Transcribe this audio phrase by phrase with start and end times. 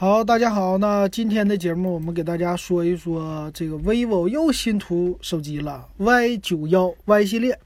[0.00, 7.60] 好，大家好，那今天的节目我们给大家说一说这个 vivo 又新出手机了，Y 九幺 Y 系列。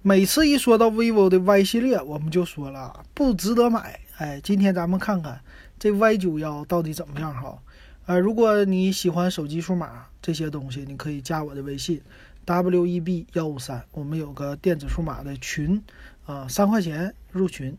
[0.00, 3.98] 每次一说到 vivo 的 Y 系列，我们就说了不值得买。
[4.18, 5.40] 哎，今天咱们看看
[5.80, 7.58] 这 Y 九幺到底怎么样哈？
[8.06, 12.00] 呃，如果你喜欢手机数码这些东西，你可以加我的微信
[12.44, 15.82] W E B 幺五三，我们有个电子数码的群
[16.24, 17.76] 啊，三块钱入群。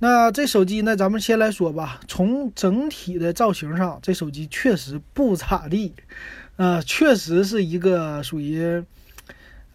[0.00, 2.00] 那这手机呢，咱们先来说吧。
[2.08, 5.94] 从整体的造型上，这手机确实不咋地，
[6.56, 8.82] 呃，确实是一个属于。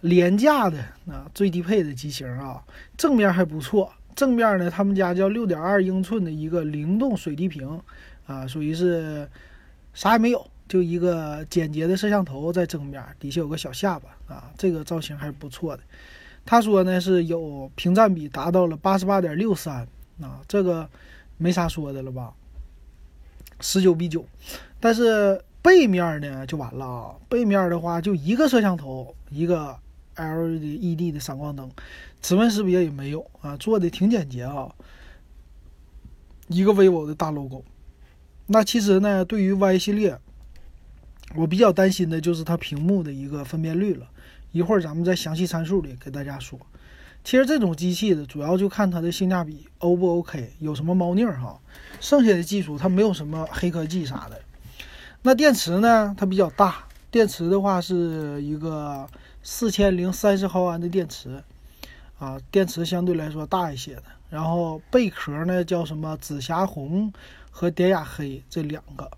[0.01, 2.61] 廉价的啊，最低配的机型啊，
[2.95, 3.91] 正面还不错。
[4.15, 7.81] 正面呢，他们家叫六点二英寸的一个灵动水滴屏
[8.27, 9.27] 啊，属于是
[9.95, 15.81] 啥也没有，就一个简洁的摄像头在正面，底下有个小下巴啊，这个造型还是不错的。
[16.45, 19.87] 他说呢是有屏占比达到了八十八点六三
[20.21, 20.89] 啊，这个
[21.37, 22.33] 没啥说的了吧？
[23.59, 24.25] 十九比九，
[24.79, 29.79] 但是背面呢就完了啊，背面的话就一个摄像头，一个。
[30.17, 31.69] LED 的闪光灯，
[32.21, 34.73] 指纹识别也没有啊，做的挺简洁啊。
[36.47, 37.65] 一个 vivo 的大 logo。
[38.47, 40.17] 那其实呢，对于 Y 系列，
[41.35, 44.09] 我比较担心的就是它屏幕的一个分辨率了。
[44.53, 46.57] 一会儿咱们在详细参数里给大家说。
[47.25, 51.59] 其实这种机器的主要就看它的性价比 O 不 OK，有什么猫腻儿哈。
[51.99, 54.39] 剩下的技术它没有什么黑科技啥的。
[55.21, 59.05] 那电池呢，它比较大，电池的话是一个。
[59.47, 61.43] 四千零三十毫安的电池，
[62.17, 64.03] 啊，电池相对来说大一些的。
[64.27, 67.13] 然后贝壳呢叫什么紫霞红
[67.51, 69.11] 和典雅黑这两个，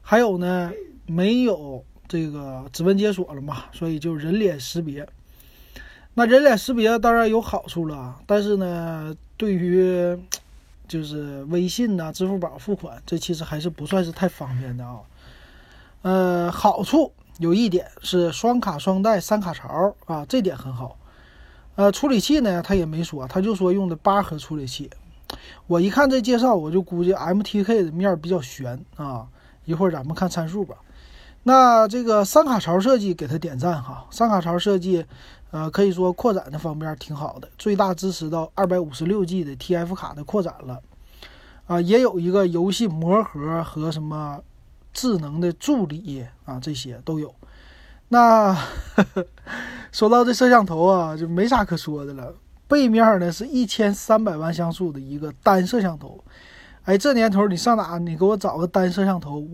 [0.00, 0.72] 还有呢
[1.04, 5.06] 没有这个指纹解锁了嘛，所以就人脸识别。
[6.18, 10.18] 那人脸识别当然有好处了，但是呢，对于
[10.88, 14.98] 就是微信呐、支付宝付款，这其实还是不算是太方便的啊。
[16.02, 17.12] 呃，好处。
[17.38, 20.98] 有一点是双卡双待三卡槽啊，这点很好。
[21.76, 24.90] 呃，处理器呢，他也没说，他就说用的八核处理器。
[25.68, 29.28] 我一看这介绍，我就估计 MTK 的面比较悬啊。
[29.66, 30.74] 一会儿咱们看参数吧。
[31.42, 35.04] 那这个三卡槽设计给他点赞哈，三卡槽设计，
[35.50, 40.80] 呃，可以说扩展的方面挺好的，最大支持到二百五十六 G 的 TF 卡的扩展了。
[41.66, 44.40] 啊，也有一个游戏魔盒和什么。
[44.90, 47.32] 智能的助理啊，这些都有。
[48.08, 49.24] 那呵呵
[49.92, 52.34] 说到这摄像头啊，就没啥可说的了。
[52.66, 56.18] 背面呢是一千三百万像素的一个单摄像头。
[56.82, 59.46] 哎，这年头你上哪你给我找个单摄像头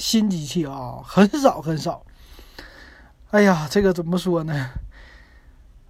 [0.00, 2.02] 新机器啊，很少很少。
[3.30, 4.70] 哎呀，这个怎么说呢？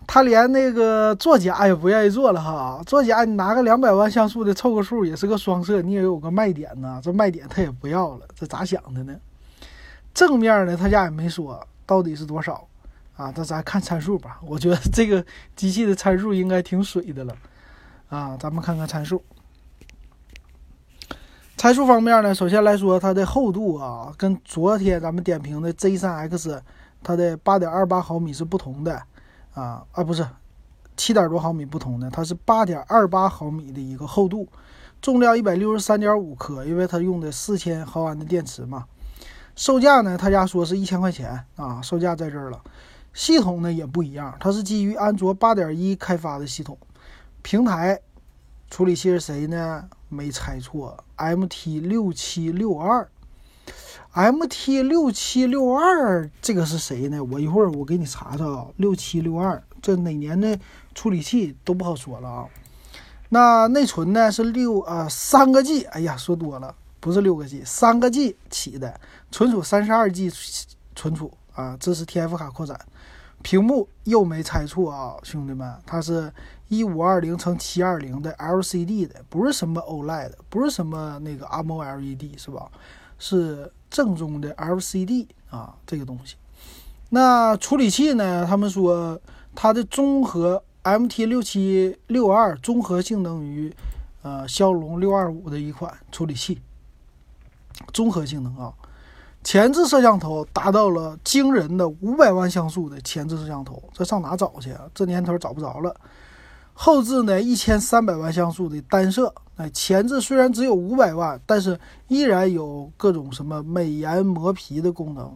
[0.07, 7.01] 他连那个作假也不愿意做了哈，作假你拿个两百万像素的凑个数也是个双摄，你也有个卖点呢。
[7.01, 9.15] 这卖点他也不要了，这咋想的呢？
[10.13, 12.67] 正面呢，他家也没说到底是多少
[13.17, 13.31] 啊？
[13.31, 14.41] 这咱看参数吧。
[14.45, 17.37] 我觉得这个机器的参数应该挺水的了
[18.09, 18.37] 啊。
[18.41, 19.23] 咱们看看参数。
[21.61, 26.59] 参数方面呢，首先来说它的厚度啊，跟昨天咱们点评的 Z3X
[27.03, 29.03] 它的八点二八毫米是不同的。
[29.53, 30.27] 啊啊不是，
[30.97, 34.49] 七点多毫米不同的，它是八点二八毫米的一个厚度，
[35.03, 38.87] 重量一百六十三点五克，因为它用的四千毫安的电池嘛。
[39.55, 42.59] 售价呢，他家说是一千块钱啊，售价在这儿了。
[43.13, 46.79] 系统呢也不一样，它是基于安卓八点一开发的系统，
[47.43, 48.01] 平台
[48.71, 49.85] 处理器是谁呢？
[50.11, 53.09] 没猜错，MT 六七六二。
[54.13, 57.23] MT 六七六二这个是谁呢？
[57.23, 58.67] 我一会儿我给你查查啊。
[58.77, 60.59] 六七六二这哪年的
[60.97, 62.49] 处理器都不好说了啊。
[63.29, 69.01] 那内存呢是六啊三个 G，哎呀说多了，不是六个 G，三个 G 起的，
[69.31, 70.29] 存储三十二 G
[70.97, 72.79] 存储啊，支持 TF 卡扩展。
[73.43, 76.33] 屏幕又没猜错啊，兄弟们，它是
[76.69, 82.71] 一五二零乘七二零的 LCD 的，不是什么 OLED，不是什么那个 AMOLED 是吧？
[83.19, 86.37] 是正宗的 LCD 啊，这个东西。
[87.11, 88.47] 那处理器呢？
[88.47, 89.21] 他们说
[89.55, 93.75] 它的综合 MT 六七六二综合性能于
[94.23, 96.61] 呃骁龙六二五的一款处理器。
[97.93, 98.73] 综合性能啊，
[99.43, 104.83] 前置摄像头达到了惊人的五百万像素的前置摄像头，这上哪找去啊？
[104.95, 105.95] 这年头找不着了。
[106.75, 109.33] 后置呢，一千三百万像素的单摄。
[109.57, 111.79] 哎，前置虽然只有五百万，但是
[112.09, 115.31] 依然有各种什么美颜磨皮的功能，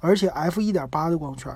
[0.00, 1.54] 而且 f 一点八的光圈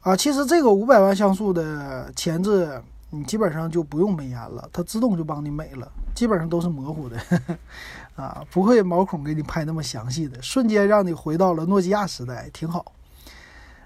[0.00, 0.14] 啊。
[0.16, 2.80] 其实这个五百万像素的前置，
[3.14, 7.18] 你基本上就不用美颜了，它自动就帮你美了，基本上都是模糊的
[8.16, 12.86] 啊，不会毛孔给你拍那么详细的，瞬间让你回到了诺基亚时代，挺好。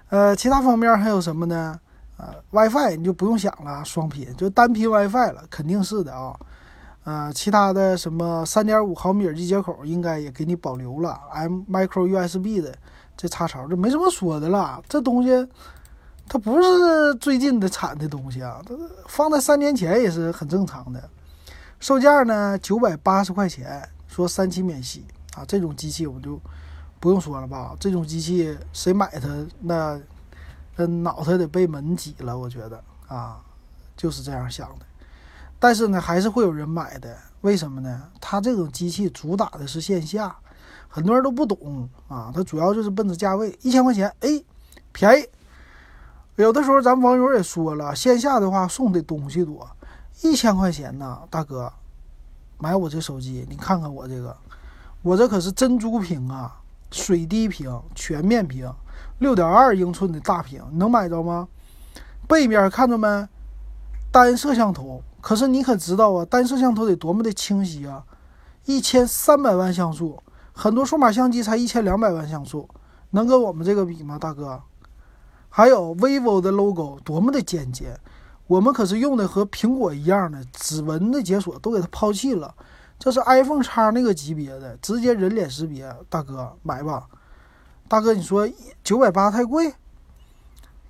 [0.07, 1.77] 呃，其他方面还有什么呢？
[2.15, 6.33] 呃，WiFi 你就不用想了，双频就单频 WiFi 了，肯定是的啊。
[7.03, 12.73] 呃，其他的什么三点五毫米耳机接口应该也给你保留了，M Micro USB 的
[13.17, 14.81] 这插槽就没什么说的了。
[14.89, 15.29] 这东西
[16.29, 18.75] 它不是最近的产的东西啊，它
[19.07, 21.09] 放在三年前也是很正常的。
[21.79, 26.39] 售价呢九百八十块钱，说三期免息啊，这种机器我就
[26.99, 29.29] 不用说了吧，这种机器谁买它
[29.61, 29.99] 那。
[30.79, 33.41] 那脑袋得被门挤了，我觉得啊，
[33.95, 34.85] 就是这样想的。
[35.57, 38.03] 但是呢，还是会有人买的，为什么呢？
[38.21, 40.35] 它这种机器主打的是线下，
[40.87, 42.31] 很多人都不懂啊。
[42.31, 44.39] 它主要就是奔着价位，一千块钱，哎，
[44.91, 45.25] 便宜。
[46.37, 49.67] 有的时候咱们网友也说了，线下的话送的东西多，
[50.21, 51.73] 一千块钱呢，大哥，
[52.59, 54.37] 买我这手机，你看看我这个，
[55.01, 56.61] 我这可是珍珠屏啊，
[56.91, 58.71] 水滴屏，全面屏。
[59.17, 61.47] 六点二英寸的大屏，能买着吗？
[62.27, 63.27] 背面看着没？
[64.11, 66.23] 单摄像头，可是你可知道啊？
[66.23, 68.03] 单摄像头得多么的清晰啊！
[68.65, 70.21] 一千三百万像素，
[70.53, 72.69] 很多数码相机才一千两百万像素，
[73.09, 74.61] 能跟我们这个比吗，大哥？
[75.57, 77.99] 还有 vivo 的 logo 多么的简洁，
[78.45, 82.53] 我们可是用的和苹果一样的指纹的解锁都给它抛弃了，
[82.99, 87.07] 这是 iPhone 叉那个级别的，直接人脸识别，大哥买吧。
[87.87, 88.47] 大哥，你说
[88.83, 89.73] 九百八太贵？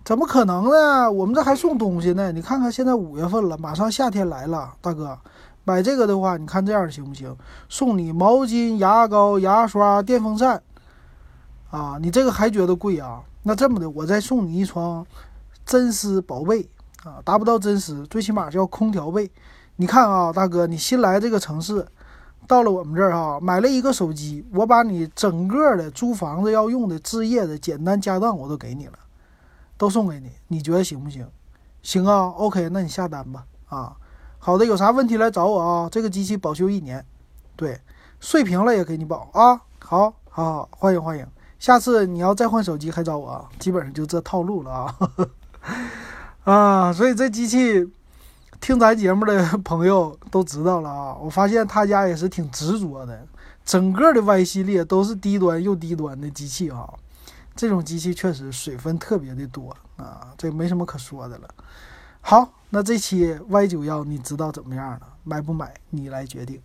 [0.03, 1.09] 怎么可能呢？
[1.09, 2.33] 我们这还送东西呢。
[2.33, 4.73] 你看看，现在五月份了，马上夏天来了。
[4.81, 5.17] 大哥，
[5.63, 7.33] 买这个的话，你看这样行不行？
[7.69, 10.61] 送你毛巾、牙膏、牙刷、电风扇。
[11.71, 13.21] 啊，你这个还觉得贵啊？
[13.47, 15.07] 那这么的，我再送你一床
[15.65, 16.69] 真丝薄被
[17.05, 19.31] 啊，达不到真丝，最起码叫空调被。
[19.77, 21.87] 你看啊，大哥，你新来这个城市。
[22.45, 28.99] 到了我们这儿哈，买了一个手机，我把你整个的租房子要用的置业的简单家当我都给你了，
[29.77, 31.25] 都送给你，你觉得行不行？
[31.81, 33.45] 行啊，OK，那你下单吧。
[33.67, 33.95] 啊，
[34.39, 35.89] 好的，有啥问题来找我啊？
[35.89, 37.05] 这个机器保修一年，
[37.55, 37.79] 对，
[38.19, 39.61] 碎屏了也给你保啊。
[39.79, 41.25] 好，好，好，欢迎欢迎，
[41.59, 43.47] 下次你要再换手机还找我？
[43.59, 44.95] 基本上就这套路了啊。
[46.43, 47.89] 啊，所以这机器。
[48.59, 51.15] 听咱节目的朋友都知道了啊！
[51.21, 53.23] 我发现他家也是挺执着的，
[53.63, 56.91] 整个的 Y 系列都是低端又低端的机器啊。
[57.55, 61.47] 这种机器确实水分特别的多啊，这没什么可说的了。
[62.19, 65.01] 好，那这期 Y 九幺你知道怎么样了？
[65.23, 66.59] 买不买你来决定。